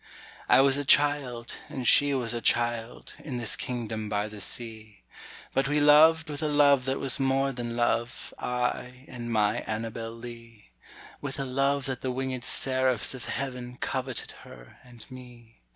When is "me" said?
15.11-15.61